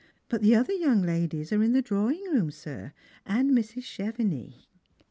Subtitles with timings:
[0.29, 2.91] But the otheryoung ladiea are in the drawing room, sir,
[3.23, 3.83] and Mrs.
[3.83, 4.65] Cheveuix."